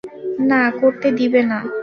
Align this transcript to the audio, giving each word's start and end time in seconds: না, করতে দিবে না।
না, 0.49 0.61
করতে 0.79 1.07
দিবে 1.17 1.41
না। 1.51 1.59